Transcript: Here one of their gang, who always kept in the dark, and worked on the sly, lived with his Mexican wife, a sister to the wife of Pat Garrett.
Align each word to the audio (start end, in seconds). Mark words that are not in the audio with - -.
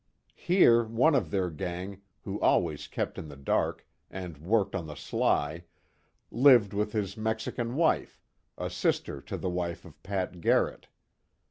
Here 0.33 0.83
one 0.83 1.13
of 1.13 1.29
their 1.29 1.51
gang, 1.51 2.01
who 2.23 2.39
always 2.41 2.87
kept 2.87 3.19
in 3.19 3.27
the 3.27 3.35
dark, 3.35 3.85
and 4.09 4.39
worked 4.39 4.73
on 4.73 4.87
the 4.87 4.95
sly, 4.95 5.65
lived 6.31 6.73
with 6.73 6.91
his 6.91 7.15
Mexican 7.15 7.75
wife, 7.75 8.19
a 8.57 8.71
sister 8.71 9.21
to 9.21 9.37
the 9.37 9.51
wife 9.51 9.85
of 9.85 10.01
Pat 10.01 10.41
Garrett. 10.41 10.87